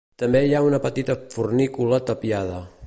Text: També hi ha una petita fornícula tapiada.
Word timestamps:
També 0.21 0.39
hi 0.45 0.55
ha 0.55 0.61
una 0.69 0.79
petita 0.85 1.17
fornícula 1.37 2.03
tapiada. 2.11 2.61